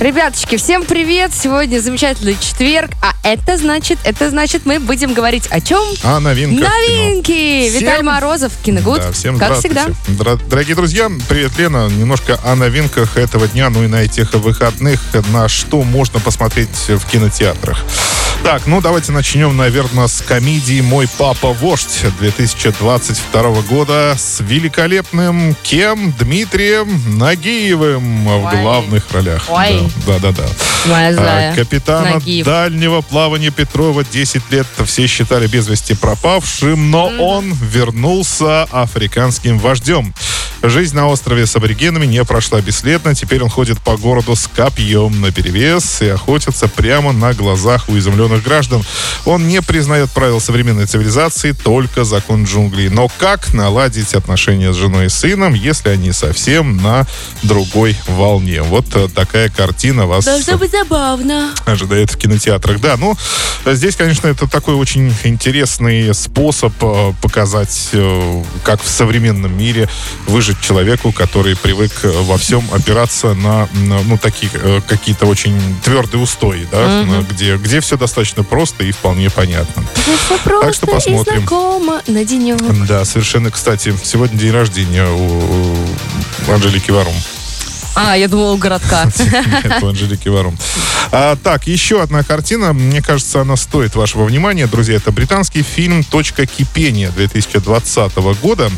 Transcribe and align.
Ребяточки, 0.00 0.56
всем 0.58 0.84
привет! 0.84 1.32
Сегодня 1.34 1.80
замечательный 1.80 2.36
четверг, 2.38 2.90
а 3.00 3.14
это 3.26 3.56
значит, 3.56 3.98
это 4.04 4.28
значит, 4.28 4.66
мы 4.66 4.78
будем 4.78 5.14
говорить 5.14 5.46
о 5.50 5.58
чем? 5.62 5.82
О 6.02 6.20
новинках 6.20 6.68
Новинки! 6.70 7.68
Всем- 7.70 7.80
Виталий 7.80 8.02
Морозов, 8.02 8.52
Киногуд, 8.62 9.00
Да, 9.00 9.12
всем 9.12 9.38
как 9.38 9.58
всегда. 9.58 9.86
Дорогие 10.50 10.76
друзья, 10.76 11.10
привет, 11.30 11.52
Лена. 11.56 11.88
Немножко 11.88 12.38
о 12.44 12.56
новинках 12.56 13.16
этого 13.16 13.48
дня, 13.48 13.70
ну 13.70 13.84
и 13.84 13.86
на 13.86 14.02
этих 14.02 14.34
выходных, 14.34 15.00
на 15.32 15.48
что 15.48 15.82
можно 15.82 16.20
посмотреть 16.20 16.68
в 16.88 17.06
кинотеатрах. 17.10 17.82
Так, 18.42 18.66
ну 18.66 18.80
давайте 18.80 19.10
начнем, 19.12 19.56
наверное, 19.56 20.06
с 20.06 20.20
комедии 20.20 20.80
«Мой 20.80 21.08
папа 21.18 21.52
вождь» 21.52 22.04
2022 22.20 23.62
года 23.62 24.14
с 24.16 24.38
великолепным 24.40 25.56
Кем 25.64 26.12
Дмитрием 26.12 27.18
Нагиевым 27.18 28.24
в 28.24 28.44
Ой. 28.46 28.60
главных 28.60 29.10
ролях. 29.10 29.46
Ой. 29.48 29.80
Да, 29.80 29.85
да, 30.06 30.18
да. 30.18 30.32
да. 30.32 30.44
Моя. 30.86 31.52
А, 31.52 31.54
Капитана 31.54 32.14
Нагиев. 32.14 32.44
дальнего 32.46 33.00
плавания 33.00 33.50
Петрова 33.50 34.04
10 34.04 34.50
лет 34.50 34.66
все 34.84 35.06
считали 35.06 35.46
без 35.46 35.68
вести 35.68 35.94
пропавшим, 35.94 36.90
но 36.90 37.08
он 37.08 37.52
вернулся 37.54 38.64
африканским 38.64 39.58
вождем. 39.58 40.14
Жизнь 40.68 40.96
на 40.96 41.06
острове 41.06 41.46
с 41.46 41.54
аборигенами 41.54 42.06
не 42.06 42.24
прошла 42.24 42.60
бесследно. 42.60 43.14
Теперь 43.14 43.42
он 43.42 43.48
ходит 43.48 43.80
по 43.80 43.96
городу 43.96 44.34
с 44.34 44.48
копьем 44.48 45.20
на 45.20 45.30
перевес 45.30 46.02
и 46.02 46.08
охотится 46.08 46.66
прямо 46.66 47.12
на 47.12 47.34
глазах 47.34 47.88
у 47.88 47.96
изумленных 47.96 48.42
граждан. 48.42 48.82
Он 49.24 49.46
не 49.46 49.62
признает 49.62 50.10
правил 50.10 50.40
современной 50.40 50.86
цивилизации, 50.86 51.52
только 51.52 52.04
закон 52.04 52.44
джунглей. 52.44 52.88
Но 52.88 53.08
как 53.18 53.54
наладить 53.54 54.14
отношения 54.14 54.72
с 54.72 54.76
женой 54.76 55.06
и 55.06 55.08
сыном, 55.08 55.54
если 55.54 55.90
они 55.90 56.10
совсем 56.10 56.78
на 56.78 57.06
другой 57.44 57.96
волне? 58.08 58.62
Вот 58.62 58.86
э, 58.94 59.08
такая 59.14 59.48
картина 59.50 60.06
вас 60.06 60.24
Должно 60.24 60.58
быть 60.58 60.72
забавно. 60.72 61.52
ожидает 61.64 62.10
в 62.10 62.16
кинотеатрах. 62.18 62.80
Да, 62.80 62.96
ну, 62.96 63.16
здесь, 63.64 63.94
конечно, 63.94 64.26
это 64.26 64.48
такой 64.48 64.74
очень 64.74 65.14
интересный 65.22 66.12
способ 66.12 66.72
э, 66.80 67.12
показать, 67.22 67.90
э, 67.92 68.42
как 68.64 68.82
в 68.82 68.88
современном 68.88 69.56
мире 69.56 69.88
выжить 70.26 70.55
человеку, 70.60 71.12
который 71.12 71.56
привык 71.56 71.92
э, 72.02 72.08
во 72.10 72.36
всем 72.38 72.68
опираться 72.72 73.34
на, 73.34 73.68
на, 73.74 74.02
ну, 74.02 74.18
такие 74.18 74.50
э, 74.54 74.80
какие-то 74.86 75.26
очень 75.26 75.58
твердые 75.84 76.22
устои, 76.22 76.66
да, 76.70 77.02
на- 77.04 77.22
где, 77.22 77.56
где 77.56 77.80
все 77.80 77.96
достаточно 77.96 78.42
просто 78.42 78.84
и 78.84 78.90
вполне 78.90 79.30
понятно. 79.30 79.84
Просто 80.44 80.72
что 80.72 80.86
посмотрим. 80.86 81.34
и 81.34 81.38
знакомо 81.40 82.02
на 82.06 82.24
денек. 82.24 82.60
Да, 82.86 83.04
совершенно, 83.04 83.50
кстати, 83.50 83.94
сегодня 84.04 84.38
день 84.38 84.50
рождения 84.52 85.06
у, 85.08 85.76
у 86.48 86.52
Анжелики 86.52 86.90
Варум. 86.90 87.14
А, 87.96 88.14
я 88.14 88.28
думала, 88.28 88.52
у 88.52 88.58
городка. 88.58 89.06
Нет, 89.64 89.82
у 89.82 89.86
Анжелики 89.86 90.28
Варум. 90.28 90.56
А, 91.12 91.34
так, 91.36 91.66
еще 91.66 92.02
одна 92.02 92.22
картина. 92.22 92.74
Мне 92.74 93.00
кажется, 93.00 93.40
она 93.40 93.56
стоит 93.56 93.94
вашего 93.94 94.24
внимания. 94.24 94.66
Друзья, 94.66 94.96
это 94.96 95.12
британский 95.12 95.62
фильм 95.62 96.04
«Точка 96.04 96.44
кипения» 96.44 97.10
2020 97.10 98.16
года. 98.42 98.70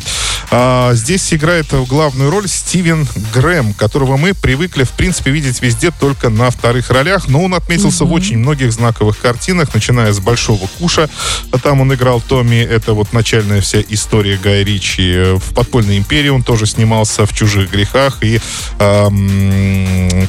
А, 0.51 0.95
здесь 0.95 1.35
играет 1.35 1.67
главную 1.89 2.31
роль 2.31 2.49
Стивен 2.49 3.09
Грэм, 3.35 3.75
которого 3.75 4.17
мы 4.17 4.35
привыкли, 4.35 4.85
в 4.85 4.91
принципе, 4.91 5.33
видеть 5.33 5.61
везде 5.63 5.91
только 5.91 6.31
на 6.31 6.51
вторых 6.51 6.91
ролях. 6.91 7.27
Но 7.27 7.43
он 7.43 7.55
отметился 7.55 8.05
в 8.05 8.13
очень 8.13 8.39
многих 8.39 8.73
знаковых 8.73 9.19
картинах, 9.19 9.75
начиная 9.75 10.13
с 10.13 10.21
«Большого 10.21 10.69
куша». 10.79 11.11
Там 11.65 11.81
он 11.81 11.93
играл 11.93 12.21
Томми. 12.21 12.63
Это 12.63 12.93
вот 12.93 13.13
начальная 13.13 13.61
вся 13.61 13.81
история 13.89 14.39
Гая 14.43 14.63
Ричи. 14.63 15.35
В 15.35 15.55
«Подпольной 15.55 15.99
империи» 15.99 16.29
он 16.29 16.45
тоже 16.45 16.67
снимался 16.67 17.27
в 17.27 17.35
«Чужих 17.35 17.73
грехах». 17.73 18.19
И 18.23 18.41
ам, 18.79 19.08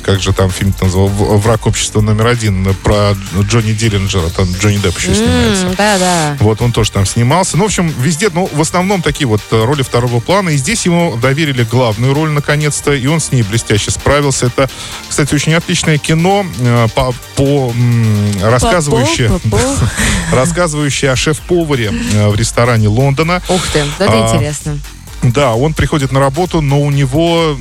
как 0.04 0.20
же 0.22 0.34
там 0.34 0.50
фильм 0.50 0.74
называл? 0.82 1.08
В- 1.08 1.38
«Враг 1.40 1.66
общества 1.67 2.02
номер 2.02 2.28
один» 2.28 2.73
про 2.84 3.16
Джонни 3.42 3.73
Диллинджера. 3.73 4.30
Там 4.30 4.48
Джонни 4.60 4.78
Депп 4.78 4.98
еще 4.98 5.14
снимается. 5.16 5.66
М, 5.67 5.76
Да-да. 5.76 6.38
Вот 6.40 6.62
он 6.62 6.72
тоже 6.72 6.92
там 6.92 7.06
снимался. 7.06 7.58
Ну, 7.58 7.64
в 7.64 7.68
общем, 7.68 7.94
везде, 8.00 8.30
ну, 8.34 8.50
в 8.52 8.62
основном 8.62 9.02
такие 9.02 9.28
вот 9.28 9.42
э, 9.52 9.64
роли 9.66 9.82
второго 9.84 10.20
плана. 10.20 10.50
И 10.50 10.58
здесь 10.58 10.86
ему 10.86 11.16
доверили 11.18 11.64
главную 11.64 12.14
роль, 12.14 12.30
наконец-то, 12.32 12.94
и 12.94 13.06
он 13.08 13.20
с 13.20 13.32
ней 13.32 13.44
блестяще 13.44 13.92
справился. 13.92 14.48
Это, 14.48 14.70
кстати, 15.08 15.34
очень 15.34 15.54
отличное 15.54 15.98
кино 15.98 16.45
э, 16.60 16.88
по, 16.95 17.14
по 17.36 17.73
рассказывающее, 18.42 19.32
рассказывающее 20.32 21.12
о 21.12 21.16
шеф-поваре 21.16 21.92
э, 22.14 22.28
в 22.30 22.36
ресторане 22.36 22.88
Лондона. 22.88 23.42
Ух 23.50 23.62
ты, 23.73 23.80
это 24.00 24.12
А, 24.12 24.36
интересно. 24.36 24.78
Да, 25.22 25.54
он 25.54 25.74
приходит 25.74 26.12
на 26.12 26.20
работу, 26.20 26.62
но 26.62 26.82
у 26.82 26.92
него 26.92 27.58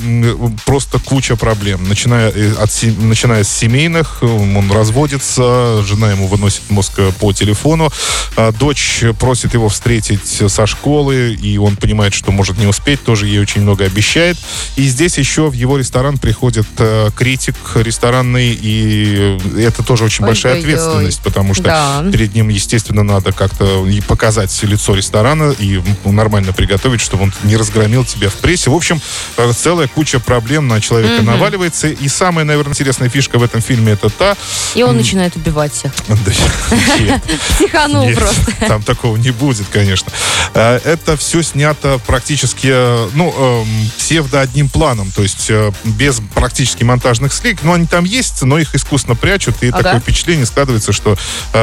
просто 0.65 0.99
куча 1.01 1.35
проблем. 1.37 1.89
Начиная, 1.89 2.29
от, 2.57 2.71
начиная 2.99 3.43
с 3.43 3.49
семейных, 3.49 4.23
он 4.23 4.71
разводится, 4.71 5.83
жена 5.83 6.13
ему 6.13 6.29
выносит 6.29 6.63
мозг 6.71 6.93
э, 6.99 7.11
по 7.19 7.33
телефону, 7.33 7.91
а 8.37 8.53
дочь 8.53 9.03
просит 9.19 9.55
его 9.55 9.69
встретить 9.69 10.43
со 10.51 10.67
школы, 10.67 11.35
и 11.35 11.59
он 11.59 11.77
понимает, 11.77 12.15
что 12.15 12.31
может 12.31 12.59
не 12.59 12.67
успеть, 12.67 13.03
тоже 13.03 13.27
ей 13.27 13.41
очень 13.41 13.63
много 13.63 13.85
обещает. 13.85 14.37
И 14.77 14.83
здесь 14.87 15.19
еще 15.19 15.49
в 15.49 15.53
его 15.53 15.77
ресторан 15.79 16.19
приходит 16.19 16.67
э, 16.79 17.11
критик 17.17 17.57
ресторанный, 17.75 18.57
и 18.61 19.39
это 19.59 19.83
тоже 19.83 20.05
очень 20.05 20.25
большая 20.25 20.55
Ой-ой-ой. 20.55 20.75
ответственность, 20.75 21.21
потому 21.23 21.55
что 21.55 21.65
Да. 21.65 22.05
перед 22.13 22.35
ним, 22.35 22.51
естественно, 22.51 23.03
надо 23.03 23.33
как-то 23.33 23.87
и 23.87 24.01
показать 24.01 24.57
лицо 24.63 24.95
ресторана 24.95 25.55
и 25.59 25.81
нормально 26.05 26.53
приготовить, 26.53 27.01
чтобы 27.01 27.25
он 27.25 27.33
не 27.48 27.56
разгромил 27.56 28.04
тебя 28.04 28.28
в 28.28 28.34
прессе. 28.34 28.70
В 28.70 28.75
общем, 28.75 29.00
э, 29.36 29.53
целая 29.56 29.88
куча 29.88 30.20
проблем 30.20 30.69
на 30.69 30.81
человека 30.81 31.22
наваливается. 31.22 31.88
И 31.88 32.09
самая, 32.09 32.44
наверное, 32.44 32.72
интересная 32.72 33.09
фишка 33.09 33.38
в 33.38 33.42
этом 33.42 33.60
фильме 33.60 33.92
это 33.92 34.10
та... 34.10 34.36
И 34.75 34.82
он 34.82 34.97
начинает 34.97 35.34
убивать 35.34 35.72
всех. 35.72 35.92
Психанул 37.56 38.09
просто. 38.12 38.53
Там 38.69 38.82
такого 38.82 39.16
не 39.16 39.31
будет, 39.31 39.66
конечно. 39.72 40.12
Э, 40.54 40.78
Это 40.84 41.16
все 41.16 41.42
снято 41.42 41.98
практически, 42.06 42.69
э, 42.70 43.09
ну, 43.14 43.34
эм, 43.36 43.91
псевдо 43.97 44.41
одним 44.41 44.69
планом, 44.69 45.10
то 45.10 45.22
есть 45.22 45.50
без 45.84 46.20
практически 46.34 46.84
монтажных 46.84 47.32
слик. 47.32 47.59
Но 47.62 47.72
они 47.72 47.86
там 47.86 48.04
есть, 48.04 48.42
но 48.42 48.59
их 48.59 48.75
искусно 48.75 49.15
прячут, 49.15 49.62
и 49.62 49.69
Ага. 49.69 49.82
такое 49.82 50.00
впечатление 50.00 50.44
складывается, 50.47 50.92
что 50.92 51.16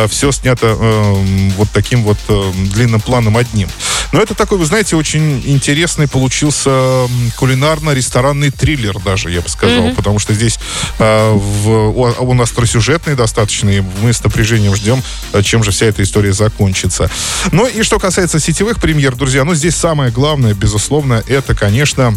все 0.09 0.31
снято 0.31 0.67
эм, 0.67 1.51
вот 1.51 1.69
таким 1.71 2.03
вот 2.03 2.17
эм, 2.29 2.69
длинным 2.69 3.01
планом 3.01 3.37
одним. 3.37 3.69
Но 4.11 4.21
это 4.21 4.33
такой, 4.33 4.57
вы 4.57 4.65
знаете, 4.65 4.95
очень 4.95 5.41
интересный 5.45 5.74
получился 6.07 6.69
м, 6.69 7.31
кулинарно-ресторанный 7.37 8.49
триллер 8.51 8.99
даже, 8.99 9.29
я 9.31 9.41
бы 9.41 9.49
сказал, 9.49 9.89
потому 9.95 10.19
что 10.19 10.33
здесь 10.33 10.57
э, 10.99 11.31
в- 11.33 12.21
он 12.21 12.41
остросюжетный 12.41 13.15
достаточно, 13.15 13.69
и 13.69 13.81
мы 14.01 14.13
с 14.13 14.23
напряжением 14.23 14.75
ждем, 14.75 15.01
э, 15.33 15.41
чем 15.43 15.63
же 15.63 15.71
вся 15.71 15.85
эта 15.87 16.01
история 16.03 16.33
закончится. 16.33 17.09
Ну 17.51 17.67
и 17.67 17.83
что 17.83 17.99
касается 17.99 18.39
сетевых 18.39 18.79
премьер, 18.79 19.15
друзья, 19.15 19.43
ну 19.43 19.53
здесь 19.55 19.75
самое 19.75 20.11
главное, 20.11 20.53
безусловно, 20.53 21.23
это, 21.27 21.53
конечно, 21.55 22.15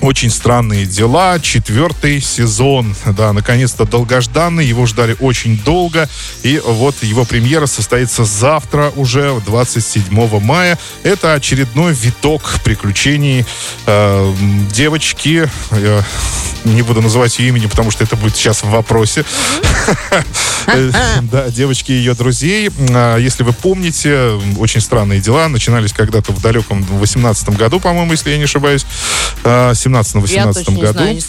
очень 0.00 0.30
странные 0.30 0.86
дела. 0.86 1.38
Четвертый 1.40 2.20
сезон. 2.20 2.94
Да, 3.06 3.32
наконец-то 3.32 3.84
долгожданный. 3.84 4.64
Его 4.64 4.86
ждали 4.86 5.16
очень 5.20 5.58
долго. 5.58 6.08
И 6.42 6.60
вот 6.64 6.94
его 7.02 7.24
премьера 7.24 7.66
состоится 7.66 8.24
завтра 8.24 8.92
уже, 8.96 9.40
27 9.46 10.40
мая. 10.40 10.78
Это 11.02 11.34
очередной 11.34 11.92
виток 11.92 12.42
приключений 12.64 13.44
э, 13.86 14.34
девочки. 14.70 15.48
Я 15.72 16.04
не 16.64 16.82
буду 16.82 17.00
называть 17.00 17.38
ее 17.38 17.48
имени, 17.48 17.66
потому 17.66 17.90
что 17.90 18.04
это 18.04 18.16
будет 18.16 18.36
сейчас 18.36 18.62
в 18.62 18.70
вопросе. 18.70 19.24
Э, 20.66 20.90
Да, 21.22 21.48
девочки 21.48 21.92
и 21.92 21.96
ее 21.96 22.14
друзей. 22.14 22.70
А, 22.90 23.16
Если 23.16 23.42
вы 23.42 23.52
помните, 23.52 24.32
очень 24.58 24.80
странные 24.80 25.20
дела 25.20 25.48
начинались 25.48 25.92
когда-то 25.92 26.32
в 26.32 26.40
далеком 26.40 26.82
18 26.82 27.50
году, 27.50 27.80
по-моему, 27.80 28.12
если 28.12 28.30
я 28.30 28.38
не 28.38 28.44
ошибаюсь. 28.44 28.84
А, 29.94 30.02
Я 30.26 30.44
17-18 30.44 30.54
точно 30.54 30.70
не 30.72 30.80
году. 30.80 30.98
знаю, 30.98 31.14
не. 31.14 31.20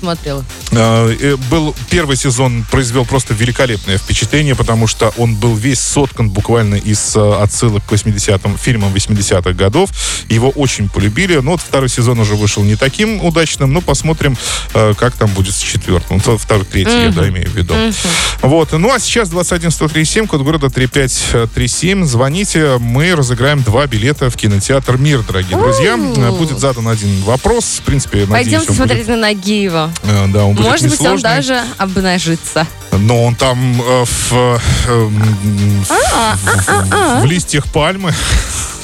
А, 0.73 1.09
э, 1.19 1.35
Был 1.49 1.75
первый 1.89 2.15
сезон 2.15 2.65
произвел 2.69 3.05
просто 3.05 3.33
великолепное 3.33 3.97
впечатление, 3.97 4.55
потому 4.55 4.87
что 4.87 5.13
он 5.17 5.35
был 5.35 5.55
весь 5.55 5.79
соткан 5.79 6.29
буквально 6.29 6.75
из 6.75 7.15
э, 7.15 7.33
отсылок 7.41 7.85
к 7.85 7.91
80-м 7.91 8.57
фильмам 8.57 8.93
80-х 8.93 9.53
годов. 9.53 9.89
Его 10.29 10.49
очень 10.49 10.89
полюбили. 10.89 11.37
Но 11.37 11.51
вот 11.51 11.61
второй 11.61 11.89
сезон 11.89 12.19
уже 12.19 12.35
вышел 12.35 12.63
не 12.63 12.75
таким 12.75 13.23
удачным. 13.23 13.73
Но 13.73 13.81
посмотрим, 13.81 14.37
э, 14.73 14.93
как 14.97 15.13
там 15.13 15.29
будет 15.31 15.53
с 15.53 15.59
четвертым. 15.59 16.21
Ну, 16.25 16.37
Второй, 16.37 16.65
третий, 16.65 17.03
я 17.03 17.11
да, 17.11 17.27
имею 17.29 17.49
в 17.49 17.55
виду. 17.55 17.73
Вот. 18.41 18.71
Ну 18.73 18.93
а 18.93 18.99
сейчас 18.99 19.29
21137, 19.29 20.27
код 20.27 20.41
города 20.41 20.69
3537. 20.69 22.05
Звоните, 22.05 22.77
мы 22.79 23.15
разыграем 23.15 23.61
два 23.63 23.87
билета 23.87 24.29
в 24.29 24.35
кинотеатр 24.35 24.97
«Мир», 24.97 25.23
дорогие 25.23 25.57
друзья. 25.57 25.97
Э, 25.97 26.31
Будет 26.31 26.59
задан 26.59 26.87
один 26.87 27.21
вопрос. 27.23 27.79
В 27.79 27.81
принципе, 27.81 28.25
надеюсь, 28.25 28.46
Пойдемте 28.51 28.69
он 28.71 28.75
смотреть 28.75 28.99
будет, 29.05 29.09
на 29.09 29.17
Нагиева. 29.17 29.91
э, 30.03 30.25
да, 30.29 30.45
он 30.45 30.55
будет 30.55 30.65
Может 30.67 30.89
быть, 30.89 31.01
он 31.01 31.19
даже 31.19 31.61
обнажится. 31.77 32.65
Но 32.91 33.23
он 33.25 33.35
там 33.35 33.81
э, 33.81 34.05
в, 34.05 34.33
э, 34.33 34.57
м, 34.87 35.83
в- 35.83 37.21
в 37.21 37.25
листьях 37.25 37.65
пальмы. 37.67 38.13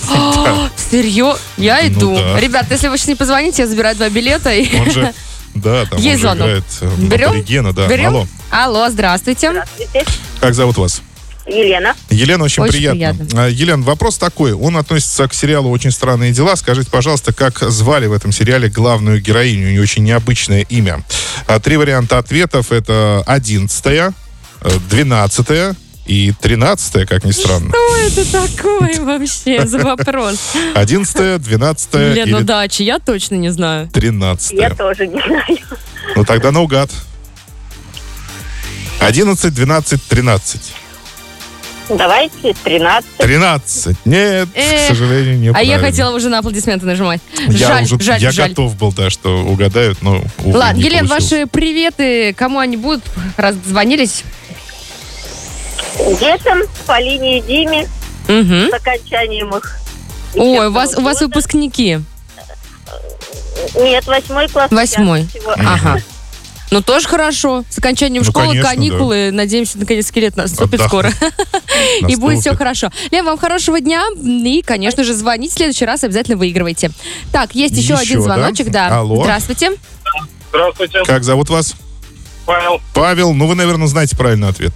В 0.03 0.69
Серьезно? 0.91 1.39
Я 1.57 1.79
Ну 1.83 1.87
иду. 1.87 2.17
Ребят, 2.37 2.67
если 2.69 2.89
вы 2.89 2.97
сейчас 2.97 3.07
не 3.07 3.15
позвоните, 3.15 3.61
я 3.63 3.67
забираю 3.67 3.95
два 3.95 4.09
билета. 4.09 4.51
И... 4.53 4.77
Он 4.79 4.91
же, 4.91 5.13
да, 5.55 5.85
там 5.85 5.97
Есть 5.99 6.15
он 6.25 6.37
звонок. 6.37 6.47
играет 6.47 6.63
э, 6.81 6.95
Берем? 6.97 7.29
аборигена, 7.29 7.73
да. 7.73 7.87
Берем? 7.87 8.07
Алло, 8.07 8.27
Алло, 8.51 8.89
здравствуйте. 8.89 9.49
Здравствуйте. 9.51 10.05
как 10.41 10.53
зовут 10.53 10.77
вас? 10.77 11.01
Елена. 11.45 11.93
Елена, 12.09 12.45
очень, 12.45 12.63
Очень 12.63 12.71
приятно. 12.73 13.13
приятно. 13.15 13.45
А, 13.45 13.49
Елена, 13.49 13.83
вопрос 13.83 14.17
такой. 14.17 14.53
Он 14.53 14.77
относится 14.77 15.27
к 15.27 15.33
сериалу 15.33 15.69
«Очень 15.71 15.91
странные 15.91 16.31
дела». 16.31 16.55
Скажите, 16.55 16.89
пожалуйста, 16.89 17.33
как 17.33 17.59
звали 17.59 18.07
в 18.07 18.13
этом 18.13 18.31
сериале 18.31 18.69
главную 18.69 19.21
героиню? 19.21 19.67
У 19.67 19.71
нее 19.71 19.81
очень 19.81 20.03
необычное 20.03 20.61
имя. 20.61 21.03
А, 21.47 21.59
Три 21.59 21.75
варианта 21.77 22.17
ответов. 22.17 22.71
Это 22.71 23.23
одиннадцатая, 23.25 24.13
э, 24.61 24.69
двенадцатая 24.89 25.75
и 26.05 26.33
тринадцатая, 26.41 27.05
как 27.05 27.23
ни 27.25 27.31
странно. 27.31 27.69
Что 27.71 27.97
это 27.97 28.31
такое 28.31 29.01
вообще 29.01 29.65
за 29.67 29.79
вопрос? 29.79 30.39
Одиннадцатая, 30.75 31.37
двенадцатая 31.39 32.13
Лен, 32.13 32.29
ну 32.29 32.37
или 32.39 32.43
да, 32.45 32.67
чья 32.67 32.99
точно 32.99 33.35
не 33.35 33.49
знаю. 33.49 33.85
Я 33.85 33.91
тринадцатая. 33.91 34.69
тоже 34.75 35.07
не 35.07 35.21
знаю. 35.21 35.57
Ну 36.15 36.23
тогда 36.25 36.51
наугад. 36.51 36.89
Одиннадцать, 38.99 39.53
двенадцать, 39.53 40.01
тринадцать. 40.03 40.73
Давайте 41.89 42.53
13. 42.63 43.09
Тринадцать. 43.17 43.97
Нет, 44.05 44.47
Эх, 44.55 44.85
к 44.85 44.87
сожалению, 44.89 45.37
не 45.37 45.49
А 45.49 45.61
я 45.61 45.79
хотела 45.79 46.15
уже 46.15 46.29
на 46.29 46.39
аплодисменты 46.39 46.85
нажимать. 46.85 47.19
Я 47.49 47.67
жаль, 47.67 47.83
уже, 47.83 47.99
жаль, 47.99 48.21
я 48.21 48.31
жаль. 48.31 48.49
готов 48.49 48.75
был, 48.77 48.91
да, 48.93 49.09
что 49.09 49.39
угадают, 49.43 50.01
но 50.01 50.21
увы, 50.43 50.57
Ладно, 50.57 50.77
не 50.77 50.83
Елен, 50.85 51.07
получилось. 51.07 51.31
ваши 51.31 51.47
приветы, 51.47 52.33
кому 52.33 52.59
они 52.59 52.77
будут? 52.77 53.03
Раз 53.37 53.55
звонились? 53.67 54.23
Детям 56.19 56.59
по 56.87 56.99
линии 56.99 57.41
Диме 57.41 57.87
Угу. 58.27 58.71
с 58.71 58.73
окончанием 58.73 59.49
их. 59.55 59.77
Ой, 60.35 60.67
у 60.67 60.71
вас, 60.71 60.95
у 60.97 61.01
вас 61.01 61.17
года. 61.19 61.25
выпускники. 61.27 61.99
Нет, 63.75 64.05
восьмой 64.07 64.47
класс. 64.47 64.71
Восьмой. 64.71 65.27
Всего. 65.27 65.51
Ага. 65.51 65.99
Ну, 66.71 66.81
тоже 66.81 67.07
хорошо. 67.07 67.63
С 67.69 67.77
окончанием 67.77 68.23
Ну, 68.25 68.29
школы, 68.31 68.47
конечно, 68.47 68.69
каникулы. 68.69 69.29
Надеемся, 69.31 69.77
наконец, 69.77 70.07
скелет 70.07 70.35
наступит 70.35 70.81
Отдохнуть. 70.81 71.13
скоро. 71.13 71.31
И 72.07 72.15
будет 72.15 72.39
все 72.39 72.55
хорошо. 72.55 72.89
Лен, 73.11 73.25
вам 73.25 73.37
хорошего 73.37 73.79
дня. 73.79 74.03
И, 74.23 74.61
конечно 74.65 75.03
же, 75.03 75.13
звоните 75.13 75.53
в 75.53 75.57
следующий 75.57 75.85
раз. 75.85 76.03
Обязательно 76.03 76.37
выигрывайте. 76.37 76.91
Так, 77.31 77.55
есть 77.55 77.75
еще, 77.75 77.93
Еще, 77.93 78.01
один 78.03 78.21
звоночек. 78.21 78.69
Да. 78.69 78.99
Алло. 78.99 79.23
Здравствуйте. 79.23 79.71
Здравствуйте, 80.49 81.01
Как 81.05 81.23
зовут 81.23 81.49
вас? 81.49 81.75
Павел. 82.45 82.81
Павел, 82.93 83.33
ну 83.33 83.47
вы, 83.47 83.55
наверное, 83.55 83.87
знаете 83.87 84.15
правильный 84.17 84.49
ответ. 84.49 84.73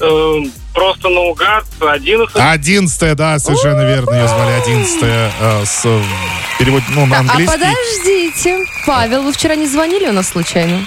Э, 0.00 0.34
просто 0.74 1.08
наугад, 1.08 1.64
11. 1.80 2.36
Одиннадцатая, 2.36 3.14
да, 3.14 3.38
совершенно 3.38 3.82
верно. 3.86 4.10
Ее 4.14 4.28
звали 4.28 4.52
одиннадцатая 4.60 5.32
э, 5.40 5.64
с 5.64 5.82
э, 5.84 6.02
перевод, 6.58 6.82
ну, 6.90 7.06
на 7.06 7.16
А 7.16 7.20
английский. 7.20 7.56
подождите. 7.56 8.64
Павел, 8.86 9.22
вы 9.22 9.32
вчера 9.32 9.54
не 9.56 9.66
звонили 9.66 10.08
у 10.08 10.12
нас 10.12 10.28
случайно? 10.28 10.86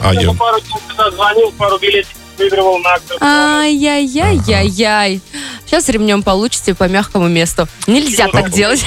А 0.00 0.12
я- 0.14 0.32
пару 0.32 0.60
дней 0.60 0.74
назад 0.88 1.14
звонил, 1.14 1.52
пару 1.56 1.78
билетиков 1.78 2.16
выигрывал 2.38 2.78
на 2.78 2.94
акцию. 2.94 3.18
Ай-яй-яй-яй-яй. 3.20 5.20
Сейчас 5.66 5.88
ремнем 5.88 6.22
получите 6.22 6.74
по 6.74 6.88
мягкому 6.88 7.28
месту. 7.28 7.68
Нельзя 7.86 8.28
так 8.28 8.50
делать. 8.50 8.84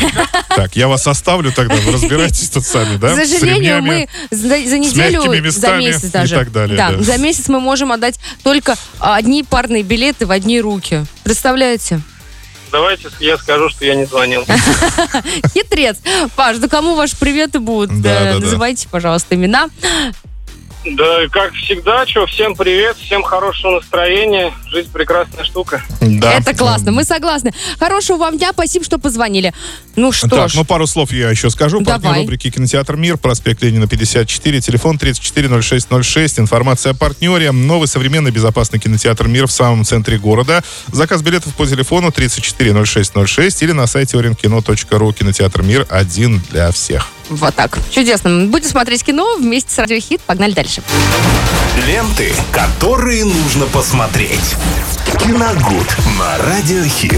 Так, 0.55 0.75
я 0.75 0.87
вас 0.87 1.07
оставлю 1.07 1.51
тогда, 1.51 1.75
вы 1.75 1.91
разбирайтесь 1.91 2.49
тут 2.49 2.65
сами, 2.65 2.97
да? 2.97 3.13
К 3.13 3.15
сожалению, 3.15 3.81
мы 3.81 4.07
за, 4.31 4.47
за 4.47 4.77
неделю, 4.77 5.51
за 5.51 5.75
месяц 5.75 6.05
и 6.05 6.09
даже. 6.09 6.35
так 6.35 6.51
далее, 6.51 6.77
да, 6.77 6.91
да. 6.91 7.03
за 7.03 7.17
месяц 7.17 7.49
мы 7.49 7.59
можем 7.59 7.91
отдать 7.91 8.19
только 8.43 8.75
одни 8.99 9.43
парные 9.43 9.83
билеты 9.83 10.25
в 10.25 10.31
одни 10.31 10.61
руки. 10.61 11.05
Представляете? 11.23 12.01
Давайте 12.71 13.09
я 13.19 13.37
скажу, 13.37 13.69
что 13.69 13.85
я 13.85 13.95
не 13.95 14.05
звонил. 14.05 14.45
Хитрец. 15.53 15.97
Паш, 16.35 16.57
да 16.57 16.67
кому 16.67 16.95
ваши 16.95 17.15
приветы 17.15 17.59
будут? 17.59 18.05
Э. 18.05 18.37
Называйте, 18.37 18.87
пожалуйста, 18.89 19.35
имена. 19.35 19.69
Да, 20.85 21.27
как 21.31 21.53
всегда, 21.53 22.05
что, 22.05 22.27
всем 22.27 22.55
привет, 22.55 22.95
всем 22.97 23.23
хорошего 23.23 23.79
настроения. 23.79 24.53
Жизнь 24.69 24.91
прекрасная 24.91 25.43
штука. 25.43 25.83
Да. 25.99 26.33
Это 26.33 26.53
классно, 26.53 26.91
мы 26.91 27.03
согласны. 27.03 27.53
Хорошего 27.79 28.17
вам 28.17 28.37
дня, 28.37 28.51
спасибо, 28.53 28.85
что 28.85 28.99
позвонили. 28.99 29.53
Ну 29.95 30.11
что 30.11 30.29
так, 30.29 30.49
ж, 30.49 30.55
ну 30.55 30.63
пару 30.63 30.85
слов 30.85 31.11
я 31.11 31.31
еще 31.31 31.49
скажу. 31.49 31.79
Партнер 31.79 32.01
Давай. 32.01 32.21
рубрики 32.21 32.51
«Кинотеатр 32.51 32.95
Мир», 32.97 33.17
проспект 33.17 33.63
Ленина, 33.63 33.87
54, 33.87 34.61
телефон 34.61 34.99
340606. 34.99 36.39
Информация 36.39 36.91
о 36.91 36.95
партнере. 36.95 37.51
Новый 37.51 37.87
современный 37.87 38.31
безопасный 38.31 38.79
кинотеатр 38.79 39.27
«Мир» 39.27 39.47
в 39.47 39.51
самом 39.51 39.85
центре 39.85 40.19
города. 40.19 40.63
Заказ 40.91 41.23
билетов 41.23 41.55
по 41.55 41.65
телефону 41.65 42.11
340606 42.11 43.63
или 43.63 43.71
на 43.71 43.87
сайте 43.87 44.17
orinkino.ru. 44.17 45.13
Кинотеатр 45.13 45.63
«Мир» 45.63 45.87
один 45.89 46.41
для 46.51 46.71
всех. 46.71 47.07
Вот 47.29 47.55
так. 47.55 47.77
Чудесно. 47.91 48.47
Будем 48.47 48.67
смотреть 48.67 49.03
кино 49.03 49.35
вместе 49.37 49.73
с 49.73 49.77
Радиохит. 49.77 50.21
Погнали 50.21 50.53
дальше. 50.53 50.81
Ленты, 51.85 52.33
которые 52.51 53.25
нужно 53.25 53.65
посмотреть. 53.67 54.55
Киногуд 55.19 55.95
на 56.17 56.37
Радиохит. 56.37 57.13